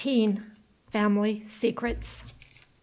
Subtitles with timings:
[0.89, 2.33] FAMILY SECRETS.